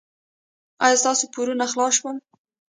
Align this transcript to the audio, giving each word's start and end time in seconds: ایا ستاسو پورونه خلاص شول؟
ایا 0.85 0.97
ستاسو 1.01 1.25
پورونه 1.33 1.65
خلاص 1.71 1.93
شول؟ 1.99 2.17